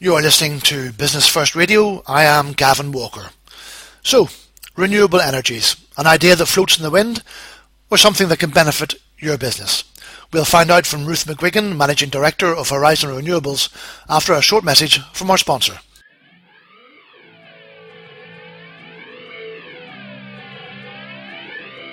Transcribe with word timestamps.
You 0.00 0.14
are 0.14 0.22
listening 0.22 0.60
to 0.60 0.92
Business 0.92 1.26
First 1.26 1.56
Radio. 1.56 2.04
I 2.06 2.22
am 2.22 2.52
Gavin 2.52 2.92
Walker. 2.92 3.30
So, 4.04 4.28
renewable 4.76 5.20
energies, 5.20 5.74
an 5.96 6.06
idea 6.06 6.36
that 6.36 6.46
floats 6.46 6.76
in 6.76 6.84
the 6.84 6.90
wind, 6.92 7.24
or 7.90 7.98
something 7.98 8.28
that 8.28 8.38
can 8.38 8.50
benefit 8.50 8.94
your 9.18 9.36
business? 9.36 9.82
We'll 10.32 10.44
find 10.44 10.70
out 10.70 10.86
from 10.86 11.04
Ruth 11.04 11.24
McQuigan, 11.24 11.76
Managing 11.76 12.10
Director 12.10 12.54
of 12.54 12.68
Horizon 12.68 13.10
Renewables, 13.10 13.70
after 14.08 14.34
a 14.34 14.40
short 14.40 14.62
message 14.62 15.00
from 15.14 15.32
our 15.32 15.36
sponsor. 15.36 15.80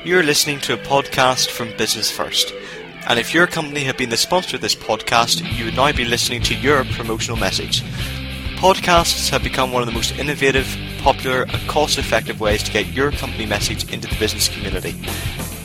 You're 0.03 0.21
listening 0.21 0.59
to 0.59 0.75
a 0.75 0.77
podcast 0.77 1.49
from 1.49 1.75
Business 1.75 2.11
First. 2.11 2.53
And 3.07 3.19
if 3.19 3.33
your 3.33 3.45
company 3.45 3.83
had 3.83 3.97
been 3.97 4.09
the 4.09 4.15
sponsor 4.17 4.55
of 4.55 4.61
this 4.61 4.75
podcast, 4.75 5.43
you 5.57 5.65
would 5.65 5.75
now 5.75 5.91
be 5.91 6.05
listening 6.05 6.41
to 6.43 6.55
your 6.55 6.85
promotional 6.85 7.37
message. 7.37 7.83
Podcasts 8.57 9.29
have 9.29 9.43
become 9.43 9.71
one 9.71 9.83
of 9.83 9.87
the 9.87 9.93
most 9.93 10.17
innovative, 10.17 10.67
popular, 10.99 11.43
and 11.43 11.67
cost 11.67 11.99
effective 11.99 12.39
ways 12.39 12.63
to 12.63 12.71
get 12.71 12.87
your 12.87 13.11
company 13.11 13.45
message 13.45 13.93
into 13.93 14.07
the 14.07 14.15
business 14.15 14.49
community. 14.49 14.93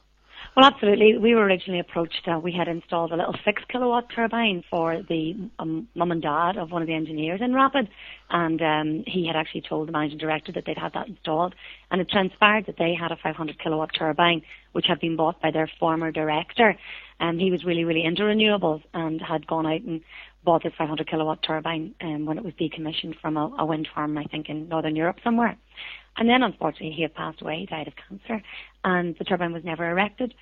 Well, 0.56 0.66
absolutely. 0.66 1.18
We 1.18 1.34
were 1.34 1.44
originally 1.44 1.80
approached. 1.80 2.28
Uh, 2.28 2.38
we 2.38 2.52
had 2.52 2.68
installed 2.68 3.10
a 3.10 3.16
little 3.16 3.34
six 3.44 3.60
kilowatt 3.68 4.08
turbine 4.14 4.62
for 4.70 5.02
the 5.08 5.34
um, 5.58 5.88
mum 5.96 6.12
and 6.12 6.22
dad 6.22 6.56
of 6.56 6.70
one 6.70 6.80
of 6.80 6.86
the 6.86 6.94
engineers 6.94 7.40
in 7.42 7.52
Rapid, 7.52 7.88
and 8.30 8.62
um, 8.62 9.04
he 9.04 9.26
had 9.26 9.34
actually 9.34 9.62
told 9.62 9.88
the 9.88 9.92
managing 9.92 10.18
director 10.18 10.52
that 10.52 10.62
they'd 10.64 10.78
had 10.78 10.92
that 10.92 11.08
installed. 11.08 11.56
And 11.90 12.00
it 12.00 12.08
transpired 12.08 12.66
that 12.66 12.76
they 12.78 12.94
had 12.94 13.10
a 13.10 13.16
500 13.20 13.58
kilowatt 13.58 13.90
turbine, 13.98 14.42
which 14.70 14.86
had 14.86 15.00
been 15.00 15.16
bought 15.16 15.42
by 15.42 15.50
their 15.50 15.68
former 15.80 16.12
director. 16.12 16.76
And 17.18 17.40
he 17.40 17.50
was 17.50 17.64
really, 17.64 17.82
really 17.82 18.04
into 18.04 18.22
renewables 18.22 18.82
and 18.92 19.20
had 19.20 19.48
gone 19.48 19.66
out 19.66 19.80
and 19.80 20.02
bought 20.44 20.62
this 20.62 20.72
500 20.78 21.10
kilowatt 21.10 21.42
turbine 21.42 21.96
um, 22.00 22.26
when 22.26 22.38
it 22.38 22.44
was 22.44 22.54
decommissioned 22.54 23.18
from 23.20 23.36
a, 23.36 23.56
a 23.58 23.66
wind 23.66 23.88
farm, 23.92 24.16
I 24.16 24.24
think, 24.24 24.48
in 24.48 24.68
northern 24.68 24.94
Europe 24.94 25.16
somewhere. 25.24 25.56
And 26.16 26.28
then, 26.28 26.42
unfortunately, 26.42 26.92
he 26.92 27.02
had 27.02 27.14
passed 27.14 27.42
away, 27.42 27.60
he 27.60 27.66
died 27.66 27.88
of 27.88 27.94
cancer, 27.96 28.42
and 28.84 29.16
the 29.18 29.24
turbine 29.24 29.52
was 29.52 29.64
never 29.64 29.88
erected. 29.90 30.34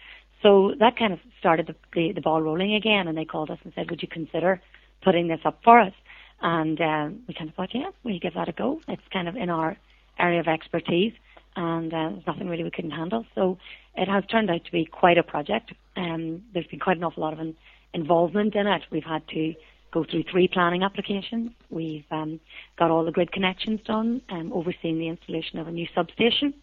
So 0.43 0.75
that 0.81 0.97
kind 0.99 1.13
of 1.13 1.21
started 1.39 1.67
the, 1.69 1.75
the, 1.95 2.13
the 2.13 2.21
ball 2.21 2.43
rolling 2.43 2.75
again, 2.75 3.09
and 3.09 3.17
they 3.17 3.25
called 3.25 3.51
us 3.51 3.59
and 3.65 3.73
said, 3.75 3.91
"Would 3.91 4.03
you 4.03 4.09
consider 4.09 4.61
putting 5.03 5.29
this 5.29 5.41
up 5.45 5.61
for 5.63 5.79
us?" 5.81 5.93
And 6.41 6.81
um, 6.81 7.23
we 7.29 7.35
kind 7.35 7.49
of 7.49 7.55
thought, 7.55 7.75
"Yeah, 7.75 7.91
we 8.03 8.19
give 8.19 8.35
that 8.35 8.49
a 8.49 8.53
go. 8.53 8.81
It's 8.89 9.03
kind 9.13 9.29
of 9.29 9.37
in 9.37 9.51
our 9.51 9.77
area 10.19 10.41
of 10.41 10.49
expertise, 10.49 11.13
and 11.57 11.95
uh, 11.95 12.11
there's 12.11 12.27
nothing 12.27 12.49
really 12.49 12.65
we 12.65 12.71
couldn't 12.71 12.91
handle." 12.91 13.25
So 13.35 13.59
it 13.95 14.09
has 14.09 14.25
turned 14.27 14.51
out 14.51 14.65
to 14.65 14.73
be 14.73 14.85
quite 14.85 15.17
a 15.17 15.23
project. 15.23 15.73
Um, 15.97 16.43
there's 16.53 16.67
been 16.67 16.81
quite 16.81 16.97
an 16.97 17.05
awful 17.05 17.23
lot 17.23 17.33
of 17.33 17.41
in, 17.41 17.55
involvement 17.95 18.55
in 18.57 18.67
it. 18.67 18.83
We've 18.91 19.05
had 19.05 19.27
to 19.29 19.55
go 19.93 20.05
through 20.05 20.25
three 20.31 20.49
planning 20.49 20.83
applications. 20.83 21.53
We've 21.71 22.05
um, 22.11 22.41
got 22.79 22.91
all 22.91 23.05
the 23.05 23.13
grid 23.13 23.31
connections 23.31 23.81
done, 23.87 24.23
um, 24.31 24.53
overseeing 24.53 24.99
the 24.99 25.09
installation 25.09 25.59
of 25.59 25.69
a 25.69 25.71
new 25.71 25.87
substation, 25.95 26.55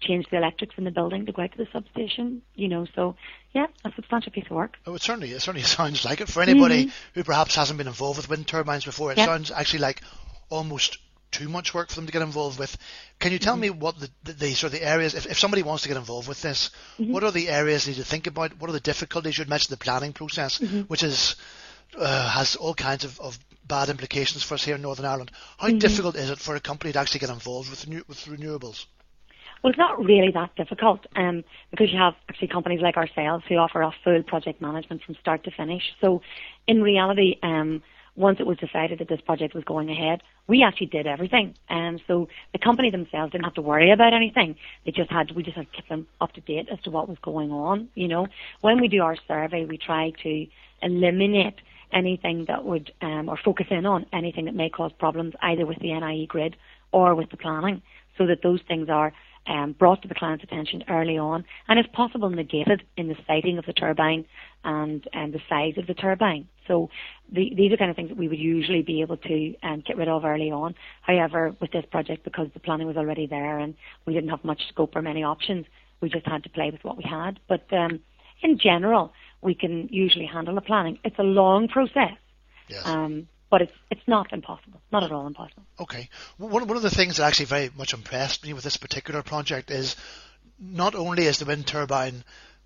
changed 0.00 0.28
the 0.30 0.36
electrics 0.36 0.74
in 0.76 0.84
the 0.84 0.90
building 0.90 1.24
to 1.26 1.32
go 1.32 1.42
out 1.42 1.52
to 1.52 1.58
the 1.58 1.68
substation. 1.72 2.42
You 2.54 2.68
know, 2.68 2.86
so 2.94 3.16
yeah, 3.52 3.66
a 3.84 3.92
substantial 3.94 4.32
piece 4.32 4.46
of 4.46 4.56
work. 4.56 4.76
Oh, 4.86 4.94
it 4.94 5.02
certainly 5.02 5.30
it 5.30 5.40
certainly 5.40 5.66
sounds 5.66 6.04
like 6.04 6.20
it 6.20 6.28
for 6.28 6.42
anybody 6.42 6.86
mm-hmm. 6.86 7.10
who 7.14 7.24
perhaps 7.24 7.54
hasn't 7.54 7.78
been 7.78 7.88
involved 7.88 8.18
with 8.18 8.28
wind 8.28 8.46
turbines 8.46 8.84
before. 8.84 9.12
It 9.12 9.18
yep. 9.18 9.28
sounds 9.28 9.50
actually 9.50 9.80
like 9.80 10.02
almost 10.50 10.98
too 11.30 11.48
much 11.48 11.74
work 11.74 11.88
for 11.88 11.96
them 11.96 12.06
to 12.06 12.12
get 12.12 12.22
involved 12.22 12.58
with. 12.58 12.76
Can 13.18 13.32
you 13.32 13.38
tell 13.40 13.54
mm-hmm. 13.54 13.62
me 13.62 13.70
what 13.70 13.98
the, 13.98 14.08
the, 14.22 14.32
the, 14.34 14.54
sort 14.54 14.72
of 14.72 14.78
the 14.78 14.86
areas, 14.86 15.14
if, 15.14 15.26
if 15.26 15.36
somebody 15.36 15.64
wants 15.64 15.82
to 15.82 15.88
get 15.88 15.96
involved 15.96 16.28
with 16.28 16.40
this, 16.42 16.70
mm-hmm. 16.96 17.12
what 17.12 17.24
are 17.24 17.32
the 17.32 17.48
areas 17.48 17.84
they 17.84 17.90
need 17.90 17.98
to 17.98 18.04
think 18.04 18.28
about? 18.28 18.56
What 18.60 18.70
are 18.70 18.72
the 18.72 18.78
difficulties? 18.78 19.36
You'd 19.36 19.48
mentioned 19.48 19.72
the 19.72 19.82
planning 19.82 20.12
process, 20.12 20.60
mm-hmm. 20.60 20.82
which 20.82 21.02
is 21.02 21.34
uh, 21.98 22.28
has 22.28 22.56
all 22.56 22.74
kinds 22.74 23.04
of, 23.04 23.20
of, 23.20 23.38
bad 23.66 23.88
implications 23.88 24.42
for 24.42 24.54
us 24.54 24.64
here 24.64 24.74
in 24.74 24.82
Northern 24.82 25.06
Ireland. 25.06 25.30
How 25.56 25.68
mm-hmm. 25.68 25.78
difficult 25.78 26.16
is 26.16 26.28
it 26.28 26.38
for 26.38 26.54
a 26.54 26.60
company 26.60 26.92
to 26.92 26.98
actually 26.98 27.20
get 27.20 27.30
involved 27.30 27.70
with, 27.70 27.88
with 28.06 28.18
renewables? 28.26 28.84
Well, 29.62 29.70
it's 29.70 29.78
not 29.78 30.04
really 30.04 30.30
that 30.32 30.54
difficult 30.54 31.06
um, 31.16 31.44
because 31.70 31.90
you 31.90 31.98
have 31.98 32.12
actually 32.28 32.48
companies 32.48 32.82
like 32.82 32.98
ourselves 32.98 33.44
who 33.48 33.56
offer 33.56 33.80
a 33.80 33.90
full 34.04 34.22
project 34.22 34.60
management 34.60 35.02
from 35.02 35.14
start 35.14 35.44
to 35.44 35.50
finish. 35.50 35.82
So, 36.02 36.20
in 36.66 36.82
reality, 36.82 37.38
um, 37.42 37.82
once 38.16 38.38
it 38.40 38.46
was 38.46 38.58
decided 38.58 38.98
that 38.98 39.08
this 39.08 39.20
project 39.22 39.54
was 39.54 39.64
going 39.64 39.90
ahead, 39.90 40.22
we 40.46 40.62
actually 40.62 40.86
did 40.86 41.06
everything. 41.06 41.54
And 41.68 41.96
um, 41.96 42.04
so 42.06 42.28
the 42.52 42.58
company 42.58 42.90
themselves 42.90 43.32
didn't 43.32 43.44
have 43.44 43.54
to 43.54 43.62
worry 43.62 43.90
about 43.90 44.12
anything. 44.12 44.56
They 44.84 44.92
just 44.92 45.10
had 45.10 45.34
we 45.34 45.42
just 45.42 45.56
had 45.56 45.70
to 45.70 45.76
keep 45.76 45.88
them 45.88 46.06
up 46.20 46.32
to 46.32 46.40
date 46.40 46.68
as 46.70 46.80
to 46.82 46.90
what 46.90 47.08
was 47.08 47.18
going 47.22 47.50
on. 47.50 47.88
You 47.94 48.08
know, 48.08 48.28
when 48.60 48.80
we 48.80 48.88
do 48.88 49.02
our 49.02 49.16
survey, 49.26 49.64
we 49.64 49.78
try 49.78 50.12
to 50.22 50.46
eliminate 50.82 51.54
anything 51.92 52.44
that 52.48 52.64
would, 52.64 52.92
um, 53.02 53.28
or 53.28 53.38
focus 53.44 53.66
in 53.70 53.86
on 53.86 54.06
anything 54.12 54.46
that 54.46 54.54
may 54.54 54.68
cause 54.68 54.92
problems 54.98 55.34
either 55.42 55.66
with 55.66 55.78
the 55.80 55.92
NIE 55.92 56.26
grid 56.26 56.56
or 56.92 57.14
with 57.14 57.30
the 57.30 57.36
planning, 57.36 57.82
so 58.16 58.26
that 58.26 58.42
those 58.42 58.60
things 58.68 58.88
are 58.88 59.12
um, 59.46 59.72
brought 59.78 60.00
to 60.02 60.08
the 60.08 60.14
client's 60.14 60.44
attention 60.44 60.84
early 60.88 61.18
on, 61.18 61.44
and 61.68 61.78
if 61.78 61.90
possible 61.92 62.30
negated 62.30 62.82
in 62.96 63.08
the 63.08 63.16
siting 63.26 63.58
of 63.58 63.66
the 63.66 63.72
turbine 63.72 64.24
and, 64.64 65.06
and 65.12 65.32
the 65.32 65.40
size 65.48 65.74
of 65.76 65.86
the 65.86 65.94
turbine. 65.94 66.48
So 66.66 66.88
the, 67.30 67.52
these 67.54 67.72
are 67.72 67.76
kind 67.76 67.90
of 67.90 67.96
things 67.96 68.08
that 68.08 68.16
we 68.16 68.28
would 68.28 68.38
usually 68.38 68.82
be 68.82 69.02
able 69.02 69.18
to 69.18 69.54
um, 69.62 69.82
get 69.86 69.96
rid 69.96 70.08
of 70.08 70.24
early 70.24 70.50
on. 70.50 70.74
However, 71.02 71.54
with 71.60 71.72
this 71.72 71.84
project, 71.90 72.24
because 72.24 72.48
the 72.54 72.60
planning 72.60 72.86
was 72.86 72.96
already 72.96 73.26
there 73.26 73.58
and 73.58 73.74
we 74.06 74.14
didn't 74.14 74.30
have 74.30 74.44
much 74.44 74.62
scope 74.70 74.96
or 74.96 75.02
many 75.02 75.22
options, 75.22 75.66
we 76.00 76.08
just 76.08 76.26
had 76.26 76.42
to 76.44 76.48
play 76.48 76.70
with 76.70 76.82
what 76.82 76.96
we 76.96 77.04
had. 77.04 77.38
But 77.48 77.70
um, 77.72 78.00
in 78.42 78.58
general, 78.58 79.12
we 79.44 79.54
can 79.54 79.88
usually 79.92 80.26
handle 80.26 80.54
the 80.54 80.60
planning. 80.60 80.98
It's 81.04 81.18
a 81.18 81.22
long 81.22 81.68
process. 81.68 82.16
Yes. 82.68 82.86
Um, 82.86 83.28
but 83.50 83.62
it's 83.62 83.72
it's 83.90 84.08
not 84.08 84.32
impossible, 84.32 84.80
not 84.90 85.04
at 85.04 85.12
all 85.12 85.28
impossible. 85.28 85.62
Okay, 85.78 86.08
one 86.38 86.66
one 86.66 86.76
of 86.76 86.82
the 86.82 86.90
things 86.90 87.18
that 87.18 87.24
actually 87.24 87.46
very 87.46 87.70
much 87.76 87.92
impressed 87.94 88.42
me 88.42 88.52
with 88.52 88.64
this 88.64 88.76
particular 88.76 89.22
project 89.22 89.70
is 89.70 89.94
not 90.58 90.94
only 90.94 91.26
is 91.26 91.38
the 91.38 91.44
wind 91.44 91.66
turbine 91.66 92.24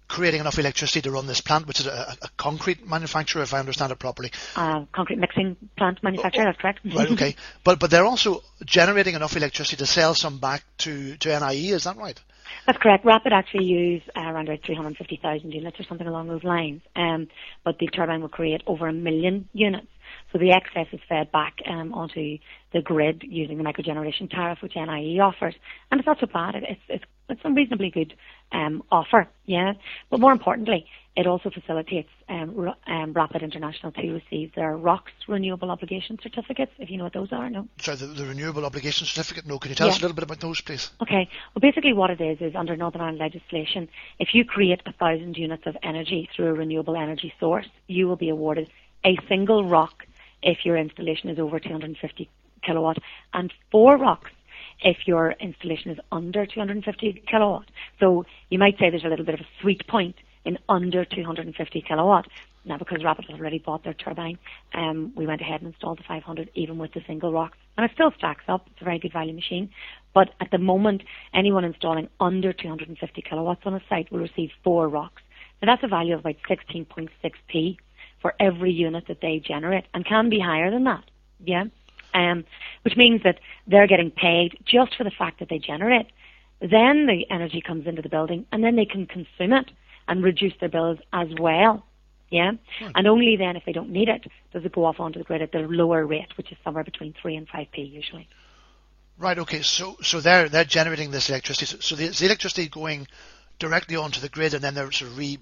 creating 0.08 0.40
enough 0.40 0.58
electricity 0.58 1.02
to 1.02 1.10
run 1.10 1.26
this 1.26 1.42
plant, 1.42 1.66
which 1.66 1.80
is 1.80 1.86
a, 1.86 2.16
a 2.22 2.28
concrete 2.38 2.86
manufacturer, 2.88 3.42
if 3.42 3.52
I 3.52 3.58
understand 3.58 3.92
it 3.92 3.98
properly. 3.98 4.32
Uh, 4.56 4.86
concrete 4.92 5.18
mixing 5.18 5.56
plant 5.76 6.02
manufacturer, 6.02 6.44
oh, 6.44 6.46
that's 6.46 6.58
correct. 6.58 6.80
right, 6.84 7.10
okay. 7.10 7.36
But 7.64 7.78
but 7.78 7.90
they're 7.90 8.06
also 8.06 8.42
generating 8.64 9.14
enough 9.14 9.36
electricity 9.36 9.76
to 9.76 9.86
sell 9.86 10.14
some 10.14 10.38
back 10.38 10.64
to, 10.78 11.16
to 11.18 11.40
NIE, 11.40 11.74
is 11.74 11.84
that 11.84 11.98
right? 11.98 12.18
That's 12.66 12.78
correct. 12.78 13.04
Rapid 13.04 13.32
actually 13.32 13.64
use 13.64 14.02
uh, 14.16 14.20
around 14.20 14.46
350,000 14.64 15.52
units 15.52 15.80
or 15.80 15.84
something 15.84 16.06
along 16.06 16.28
those 16.28 16.44
lines. 16.44 16.82
Um, 16.96 17.28
but 17.64 17.78
the 17.78 17.86
turbine 17.88 18.20
will 18.20 18.28
create 18.28 18.62
over 18.66 18.88
a 18.88 18.92
million 18.92 19.48
units. 19.52 19.86
So 20.32 20.38
the 20.38 20.52
excess 20.52 20.86
is 20.92 21.00
fed 21.08 21.32
back 21.32 21.58
um, 21.66 21.94
onto 21.94 22.38
the 22.72 22.82
grid 22.82 23.22
using 23.26 23.56
the 23.56 23.64
microgeneration 23.64 24.30
tariff, 24.30 24.58
which 24.62 24.76
NIE 24.76 25.18
offers. 25.20 25.54
And 25.90 25.98
it's 25.98 26.06
not 26.06 26.20
so 26.20 26.26
bad. 26.26 26.54
It's, 26.56 26.80
it's, 26.88 27.04
it's 27.30 27.40
a 27.44 27.50
reasonably 27.50 27.90
good 27.90 28.14
um, 28.52 28.82
offer, 28.90 29.28
yeah. 29.46 29.72
But 30.10 30.20
more 30.20 30.32
importantly, 30.32 30.86
it 31.16 31.26
also 31.26 31.50
facilitates 31.50 32.08
um, 32.28 32.72
um, 32.86 33.12
Rapid 33.12 33.42
International 33.42 33.90
to 33.92 34.12
receive 34.12 34.54
their 34.54 34.76
ROCs 34.76 35.26
renewable 35.26 35.70
obligation 35.70 36.18
certificates, 36.22 36.72
if 36.78 36.90
you 36.90 36.96
know 36.96 37.04
what 37.04 37.12
those 37.12 37.32
are, 37.32 37.50
no? 37.50 37.66
Sorry, 37.80 37.96
the, 37.96 38.06
the 38.06 38.24
renewable 38.24 38.64
obligation 38.64 39.06
certificate, 39.06 39.46
no. 39.46 39.58
Can 39.58 39.70
you 39.70 39.74
tell 39.74 39.88
us 39.88 39.98
a 39.98 40.02
little 40.02 40.14
bit 40.14 40.24
about 40.24 40.40
those, 40.40 40.60
please? 40.60 40.90
Okay. 41.02 41.28
Well, 41.54 41.60
basically 41.60 41.92
what 41.92 42.10
it 42.10 42.20
is, 42.20 42.38
is 42.40 42.54
under 42.54 42.76
Northern 42.76 43.00
Ireland 43.00 43.18
legislation, 43.18 43.88
if 44.18 44.28
you 44.32 44.44
create 44.44 44.80
a 44.86 44.92
thousand 44.92 45.36
units 45.36 45.64
of 45.66 45.76
energy 45.82 46.28
through 46.34 46.48
a 46.48 46.52
renewable 46.52 46.96
energy 46.96 47.32
source, 47.40 47.66
you 47.88 48.06
will 48.06 48.16
be 48.16 48.28
awarded 48.28 48.70
a 49.04 49.16
single 49.28 49.64
ROC 49.68 50.04
if 50.42 50.64
your 50.64 50.76
installation 50.76 51.30
is 51.30 51.38
over 51.38 51.58
250 51.58 52.28
kilowatt, 52.64 52.98
and 53.32 53.52
four 53.70 53.98
ROCs 53.98 54.30
if 54.80 54.96
your 55.06 55.32
installation 55.40 55.90
is 55.90 55.98
under 56.12 56.46
250 56.46 57.22
kilowatt. 57.28 57.70
So 57.98 58.24
you 58.50 58.58
might 58.58 58.78
say 58.78 58.90
there's 58.90 59.04
a 59.04 59.08
little 59.08 59.24
bit 59.24 59.34
of 59.34 59.40
a 59.40 59.48
sweet 59.60 59.86
point 59.88 60.16
in 60.44 60.58
under 60.68 61.04
250 61.04 61.82
kilowatt. 61.82 62.26
Now, 62.64 62.76
because 62.76 63.02
Rapid 63.02 63.26
has 63.30 63.38
already 63.40 63.58
bought 63.58 63.84
their 63.84 63.94
turbine, 63.94 64.38
um, 64.74 65.12
we 65.16 65.26
went 65.26 65.40
ahead 65.40 65.62
and 65.62 65.72
installed 65.72 65.98
the 65.98 66.04
500 66.06 66.50
even 66.54 66.78
with 66.78 66.92
the 66.92 67.00
single 67.06 67.32
ROCs. 67.32 67.52
And 67.76 67.84
it 67.84 67.92
still 67.94 68.12
stacks 68.16 68.44
up. 68.48 68.66
It's 68.66 68.82
a 68.82 68.84
very 68.84 68.98
good 68.98 69.12
value 69.12 69.32
machine. 69.32 69.70
But 70.14 70.30
at 70.40 70.50
the 70.50 70.58
moment, 70.58 71.02
anyone 71.32 71.64
installing 71.64 72.08
under 72.20 72.52
250 72.52 73.22
kilowatts 73.22 73.62
on 73.64 73.74
a 73.74 73.82
site 73.88 74.12
will 74.12 74.20
receive 74.20 74.50
four 74.62 74.88
ROCs. 74.88 75.22
Now, 75.62 75.74
that's 75.74 75.84
a 75.84 75.88
value 75.88 76.14
of 76.14 76.20
about 76.20 76.36
16.6p 76.48 77.78
for 78.20 78.34
every 78.40 78.72
unit 78.72 79.04
that 79.08 79.20
they 79.20 79.38
generate 79.38 79.84
and 79.94 80.04
can 80.04 80.28
be 80.28 80.40
higher 80.40 80.70
than 80.70 80.84
that. 80.84 81.04
Yeah. 81.44 81.64
Um, 82.14 82.44
which 82.82 82.96
means 82.96 83.22
that 83.22 83.38
they're 83.66 83.86
getting 83.86 84.10
paid 84.10 84.58
just 84.64 84.96
for 84.96 85.04
the 85.04 85.10
fact 85.10 85.40
that 85.40 85.48
they 85.48 85.58
generate. 85.58 86.06
Then 86.60 87.06
the 87.06 87.24
energy 87.30 87.60
comes 87.60 87.86
into 87.86 88.02
the 88.02 88.08
building 88.08 88.46
and 88.50 88.64
then 88.64 88.76
they 88.76 88.86
can 88.86 89.06
consume 89.06 89.52
it 89.52 89.70
and 90.08 90.24
reduce 90.24 90.54
their 90.58 90.68
bills 90.68 90.98
as 91.12 91.28
well. 91.38 91.84
Yeah. 92.30 92.52
Right. 92.80 92.92
And 92.94 93.06
only 93.06 93.36
then, 93.36 93.56
if 93.56 93.64
they 93.64 93.72
don't 93.72 93.90
need 93.90 94.08
it, 94.08 94.26
does 94.52 94.64
it 94.64 94.72
go 94.72 94.84
off 94.84 95.00
onto 95.00 95.18
the 95.18 95.24
grid 95.24 95.40
at 95.40 95.52
the 95.52 95.60
lower 95.60 96.04
rate, 96.04 96.36
which 96.36 96.52
is 96.52 96.58
somewhere 96.62 96.84
between 96.84 97.14
3 97.20 97.36
and 97.36 97.48
5p 97.48 97.90
usually. 97.90 98.28
Right. 99.18 99.38
Okay. 99.38 99.62
So 99.62 99.96
so 100.02 100.20
they're 100.20 100.48
they're 100.48 100.64
generating 100.64 101.10
this 101.10 101.28
electricity. 101.28 101.78
So 101.80 101.96
the, 101.96 102.08
the 102.08 102.26
electricity 102.26 102.68
going 102.68 103.08
directly 103.58 103.96
onto 103.96 104.20
the 104.20 104.28
grid, 104.28 104.54
and 104.54 104.62
then 104.62 104.74
they're 104.74 104.90
sort 104.92 105.10
of 105.10 105.18
re. 105.18 105.38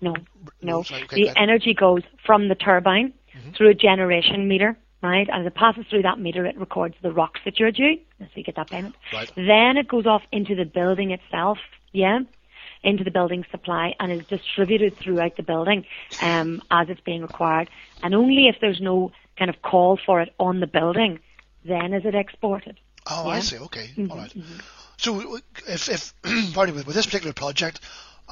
No, 0.00 0.14
no. 0.62 0.82
Sorry, 0.82 1.02
okay, 1.04 1.24
the 1.24 1.38
energy 1.38 1.74
goes 1.74 2.02
from 2.24 2.48
the 2.48 2.54
turbine 2.54 3.12
mm-hmm. 3.36 3.52
through 3.52 3.70
a 3.70 3.74
generation 3.74 4.48
meter, 4.48 4.76
right? 5.02 5.28
And 5.30 5.42
as 5.42 5.46
it 5.46 5.54
passes 5.54 5.86
through 5.88 6.02
that 6.02 6.18
meter, 6.18 6.44
it 6.46 6.58
records 6.58 6.94
the 7.02 7.10
ROCs 7.10 7.44
that 7.44 7.58
you're 7.58 7.72
due, 7.72 7.98
so 8.18 8.26
you 8.34 8.44
get 8.44 8.56
that 8.56 8.70
payment. 8.70 8.94
Right. 9.12 9.30
Then 9.34 9.76
it 9.76 9.88
goes 9.88 10.06
off 10.06 10.22
into 10.32 10.54
the 10.54 10.64
building 10.64 11.10
itself, 11.10 11.58
yeah, 11.92 12.20
into 12.82 13.04
the 13.04 13.10
building 13.10 13.44
supply, 13.50 13.94
and 13.98 14.12
is 14.12 14.26
distributed 14.26 14.96
throughout 14.96 15.36
the 15.36 15.42
building 15.42 15.84
um, 16.22 16.62
as 16.70 16.88
it's 16.90 17.00
being 17.00 17.22
required. 17.22 17.70
And 18.02 18.14
only 18.14 18.48
if 18.48 18.56
there's 18.60 18.80
no 18.80 19.12
kind 19.38 19.48
of 19.48 19.62
call 19.62 19.98
for 20.04 20.20
it 20.20 20.34
on 20.38 20.60
the 20.60 20.66
building, 20.66 21.18
then 21.64 21.94
is 21.94 22.04
it 22.04 22.14
exported. 22.14 22.78
Oh, 23.10 23.26
yeah? 23.26 23.34
I 23.34 23.40
see. 23.40 23.58
Okay, 23.58 23.90
mm-hmm, 23.96 24.10
all 24.10 24.18
right. 24.18 24.30
mm-hmm. 24.30 24.58
So 25.04 25.38
if, 25.68 25.90
if 25.90 26.14
pardon 26.54 26.74
me, 26.74 26.82
with 26.82 26.96
this 26.96 27.04
particular 27.04 27.34
project, 27.34 27.78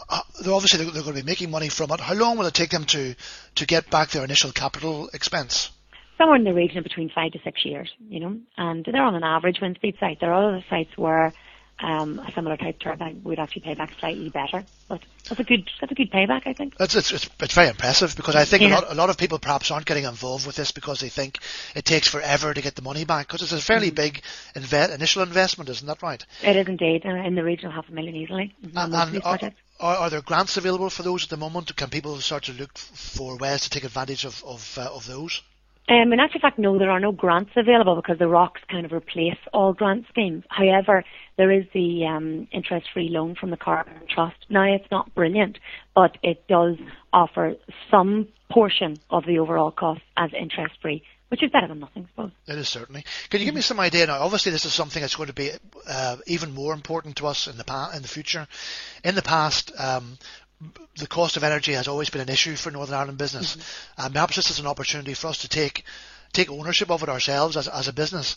uh, 0.08 0.20
they're 0.42 0.54
obviously 0.54 0.82
they're, 0.82 0.90
they're, 0.90 1.02
going 1.02 1.16
to 1.16 1.22
be 1.22 1.30
making 1.30 1.50
money 1.50 1.68
from 1.68 1.90
it. 1.90 2.00
How 2.00 2.14
long 2.14 2.38
will 2.38 2.46
it 2.46 2.54
take 2.54 2.70
them 2.70 2.84
to 2.86 3.14
to 3.56 3.66
get 3.66 3.90
back 3.90 4.08
their 4.08 4.24
initial 4.24 4.52
capital 4.52 5.10
expense? 5.12 5.70
Somewhere 6.16 6.36
in 6.36 6.44
the 6.44 6.54
region 6.54 6.78
of 6.78 6.84
between 6.84 7.10
five 7.14 7.32
to 7.32 7.38
six 7.44 7.62
years, 7.66 7.90
you 8.08 8.20
know, 8.20 8.38
and 8.56 8.86
they're 8.90 9.02
on 9.02 9.14
an 9.14 9.22
average 9.22 9.58
wind 9.60 9.76
speed 9.76 9.96
site. 10.00 10.18
There 10.20 10.32
are 10.32 10.48
other 10.48 10.64
sites 10.70 10.96
where 10.96 11.34
um, 11.82 12.18
a 12.20 12.30
similar 12.32 12.56
type 12.56 12.78
turbine 12.78 13.22
would 13.24 13.38
actually 13.38 13.62
pay 13.62 13.74
back 13.74 13.92
slightly 13.98 14.28
better. 14.28 14.64
But 14.88 15.00
that's 15.28 15.40
a 15.40 15.44
good 15.44 15.68
that's 15.80 15.90
a 15.90 15.94
good 15.94 16.10
payback, 16.10 16.46
I 16.46 16.52
think. 16.52 16.74
It's 16.78 16.94
it's, 16.94 17.12
it's, 17.12 17.28
it's 17.40 17.54
very 17.54 17.68
impressive 17.68 18.14
because 18.16 18.36
I 18.36 18.44
think 18.44 18.62
yeah. 18.62 18.68
a, 18.68 18.74
lot, 18.74 18.92
a 18.92 18.94
lot 18.94 19.10
of 19.10 19.18
people 19.18 19.38
perhaps 19.38 19.70
aren't 19.70 19.86
getting 19.86 20.04
involved 20.04 20.46
with 20.46 20.56
this 20.56 20.72
because 20.72 21.00
they 21.00 21.08
think 21.08 21.38
it 21.74 21.84
takes 21.84 22.08
forever 22.08 22.54
to 22.54 22.62
get 22.62 22.76
the 22.76 22.82
money 22.82 23.04
back 23.04 23.26
because 23.26 23.42
it's 23.42 23.52
a 23.52 23.60
fairly 23.60 23.88
mm-hmm. 23.88 23.96
big 23.96 24.22
inve- 24.54 24.94
initial 24.94 25.22
investment, 25.22 25.70
isn't 25.70 25.86
that 25.86 26.02
right? 26.02 26.24
It 26.42 26.56
is 26.56 26.68
indeed, 26.68 27.04
in 27.04 27.34
the 27.34 27.44
region 27.44 27.66
of 27.66 27.74
half 27.74 27.88
a 27.88 27.92
million 27.92 28.14
easily. 28.14 28.54
And, 28.74 28.94
and 28.94 29.22
are, 29.24 29.38
are, 29.80 29.96
are, 29.96 30.10
there 30.10 30.22
grants 30.22 30.56
available 30.56 30.90
for 30.90 31.02
those 31.02 31.24
at 31.24 31.30
the 31.30 31.36
moment? 31.36 31.74
Can 31.76 31.90
people 31.90 32.16
start 32.18 32.44
to 32.44 32.52
look 32.52 32.78
for 32.78 33.36
ways 33.36 33.62
to 33.62 33.70
take 33.70 33.84
advantage 33.84 34.24
of 34.24 34.42
of, 34.44 34.78
uh, 34.78 34.88
of 34.92 35.06
those? 35.06 35.42
Um, 35.88 36.12
in 36.12 36.20
actual 36.20 36.40
fact, 36.40 36.58
no, 36.58 36.78
there 36.78 36.90
are 36.90 37.00
no 37.00 37.10
grants 37.10 37.50
available 37.56 37.96
because 37.96 38.18
the 38.18 38.26
ROCs 38.28 38.60
kind 38.70 38.86
of 38.86 38.92
replace 38.92 39.38
all 39.52 39.72
grant 39.72 40.06
schemes. 40.08 40.44
However, 40.48 41.04
there 41.36 41.50
is 41.50 41.64
the 41.74 42.06
um, 42.06 42.46
interest-free 42.52 43.08
loan 43.08 43.34
from 43.34 43.50
the 43.50 43.56
Carbon 43.56 43.94
Trust. 44.08 44.36
Now, 44.48 44.62
it's 44.62 44.90
not 44.92 45.12
brilliant, 45.14 45.58
but 45.94 46.16
it 46.22 46.46
does 46.46 46.76
offer 47.12 47.56
some 47.90 48.28
portion 48.50 48.96
of 49.10 49.26
the 49.26 49.40
overall 49.40 49.72
cost 49.72 50.02
as 50.16 50.30
interest-free, 50.38 51.02
which 51.28 51.42
is 51.42 51.50
better 51.50 51.66
than 51.66 51.80
nothing, 51.80 52.04
I 52.04 52.08
suppose. 52.10 52.30
It 52.46 52.58
is 52.58 52.68
certainly. 52.68 53.04
Can 53.28 53.40
you 53.40 53.46
give 53.46 53.54
me 53.54 53.60
some 53.60 53.80
idea 53.80 54.06
now? 54.06 54.20
Obviously, 54.20 54.52
this 54.52 54.64
is 54.64 54.72
something 54.72 55.00
that's 55.00 55.16
going 55.16 55.28
to 55.28 55.34
be 55.34 55.50
uh, 55.88 56.16
even 56.26 56.52
more 56.52 56.74
important 56.74 57.16
to 57.16 57.26
us 57.26 57.48
in 57.48 57.56
the 57.56 57.64
pa- 57.64 57.90
in 57.96 58.02
the 58.02 58.08
future. 58.08 58.46
In 59.02 59.16
the 59.16 59.22
past, 59.22 59.72
um, 59.78 60.16
the 60.96 61.06
cost 61.06 61.36
of 61.36 61.44
energy 61.44 61.72
has 61.72 61.88
always 61.88 62.10
been 62.10 62.20
an 62.20 62.28
issue 62.28 62.56
for 62.56 62.70
Northern 62.70 62.94
Ireland 62.94 63.18
business. 63.18 63.56
Mm-hmm. 63.56 64.06
Um, 64.06 64.12
perhaps 64.12 64.36
this 64.36 64.50
is 64.50 64.58
an 64.58 64.66
opportunity 64.66 65.14
for 65.14 65.28
us 65.28 65.38
to 65.38 65.48
take 65.48 65.84
take 66.32 66.50
ownership 66.50 66.90
of 66.90 67.02
it 67.02 67.08
ourselves 67.08 67.56
as, 67.56 67.68
as 67.68 67.88
a 67.88 67.92
business. 67.92 68.36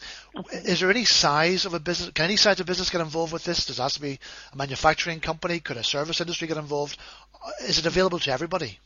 Is 0.51 0.81
there 0.81 0.89
any 0.89 1.05
size 1.05 1.65
of 1.65 1.73
a 1.73 1.79
business? 1.79 2.11
Can 2.11 2.25
any 2.25 2.35
size 2.35 2.59
of 2.59 2.65
business 2.65 2.89
get 2.89 3.01
involved 3.01 3.31
with 3.31 3.45
this? 3.45 3.65
Does 3.65 3.79
it 3.79 3.81
have 3.81 3.93
to 3.93 4.01
be 4.01 4.19
a 4.51 4.57
manufacturing 4.57 5.21
company? 5.21 5.59
Could 5.59 5.77
a 5.77 5.83
service 5.83 6.19
industry 6.19 6.47
get 6.47 6.57
involved? 6.57 6.97
Uh, 7.33 7.51
is 7.67 7.79
it 7.79 7.85
available 7.85 8.19
to 8.19 8.31
everybody? 8.31 8.79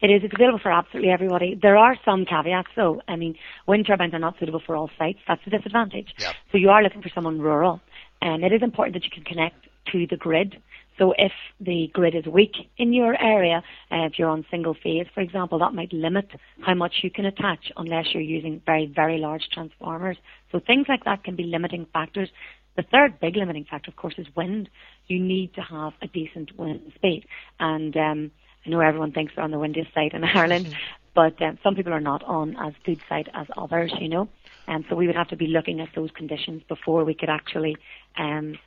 It 0.00 0.10
is. 0.10 0.22
It's 0.24 0.34
available 0.34 0.58
for 0.58 0.72
absolutely 0.72 1.10
everybody. 1.10 1.58
There 1.60 1.76
are 1.76 1.96
some 2.04 2.24
caveats, 2.24 2.68
though. 2.74 3.00
I 3.06 3.16
mean, 3.16 3.36
wind 3.66 3.86
turbines 3.86 4.12
are 4.12 4.18
not 4.18 4.38
suitable 4.38 4.62
for 4.64 4.76
all 4.76 4.90
sites. 4.98 5.20
That's 5.26 5.40
a 5.46 5.50
disadvantage. 5.50 6.14
Yep. 6.18 6.34
So 6.52 6.58
you 6.58 6.70
are 6.70 6.82
looking 6.82 7.02
for 7.02 7.10
someone 7.10 7.40
rural, 7.40 7.80
and 8.20 8.44
it 8.44 8.52
is 8.52 8.62
important 8.62 8.94
that 8.94 9.04
you 9.04 9.10
can 9.10 9.24
connect 9.24 9.56
to 9.92 10.06
the 10.06 10.16
grid. 10.16 10.60
So 10.98 11.12
if 11.18 11.32
the 11.60 11.90
grid 11.92 12.14
is 12.14 12.26
weak 12.26 12.54
in 12.78 12.92
your 12.92 13.20
area, 13.20 13.62
uh, 13.90 14.06
if 14.06 14.18
you're 14.18 14.28
on 14.28 14.44
single 14.50 14.74
phase, 14.74 15.06
for 15.12 15.20
example, 15.20 15.58
that 15.58 15.74
might 15.74 15.92
limit 15.92 16.28
how 16.60 16.74
much 16.74 17.00
you 17.02 17.10
can 17.10 17.24
attach 17.24 17.72
unless 17.76 18.06
you're 18.12 18.22
using 18.22 18.62
very, 18.64 18.86
very 18.86 19.18
large 19.18 19.48
transformers. 19.52 20.16
So 20.52 20.60
things 20.60 20.86
like 20.88 21.04
that 21.04 21.24
can 21.24 21.34
be 21.34 21.44
limiting 21.44 21.86
factors. 21.92 22.28
The 22.76 22.82
third 22.82 23.20
big 23.20 23.36
limiting 23.36 23.64
factor, 23.64 23.90
of 23.90 23.96
course, 23.96 24.14
is 24.18 24.26
wind. 24.36 24.68
You 25.06 25.18
need 25.18 25.54
to 25.54 25.62
have 25.62 25.94
a 26.00 26.06
decent 26.06 26.56
wind 26.56 26.92
speed. 26.94 27.26
And 27.58 27.96
um, 27.96 28.30
I 28.64 28.70
know 28.70 28.80
everyone 28.80 29.12
thinks 29.12 29.32
they're 29.34 29.44
on 29.44 29.50
the 29.50 29.58
windiest 29.58 29.92
site 29.94 30.12
in 30.12 30.24
Ireland, 30.34 30.66
mm-hmm. 30.66 30.76
but 31.14 31.40
um, 31.42 31.58
some 31.62 31.74
people 31.74 31.92
are 31.92 32.00
not 32.00 32.22
on 32.24 32.56
as 32.56 32.72
good 32.84 33.00
site 33.08 33.28
as 33.34 33.46
others, 33.56 33.92
you 34.00 34.08
know. 34.08 34.28
And 34.66 34.84
so 34.88 34.96
we 34.96 35.06
would 35.06 35.16
have 35.16 35.28
to 35.28 35.36
be 35.36 35.48
looking 35.48 35.80
at 35.80 35.90
those 35.94 36.10
conditions 36.12 36.62
before 36.68 37.04
we 37.04 37.14
could 37.14 37.28
actually 37.28 37.76
um, 38.16 38.58